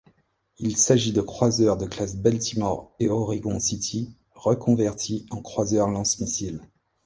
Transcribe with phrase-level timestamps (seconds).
[0.57, 6.61] Il s'agit de croiseurs de classe Baltimore et Oregon City reconvertis en croiseur lance-missiles.